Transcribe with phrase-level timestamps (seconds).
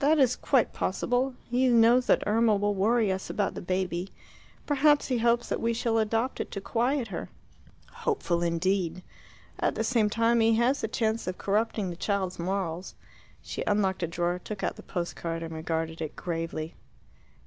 [0.00, 1.34] "That is quite possible.
[1.50, 4.08] He knows that Irma will worry us about the baby.
[4.64, 7.28] Perhaps he hopes that we shall adopt it to quiet her."
[7.92, 9.02] "Hopeful indeed."
[9.60, 12.94] "At the same time he has the chance of corrupting the child's morals."
[13.42, 16.74] She unlocked a drawer, took out the post card, and regarded it gravely.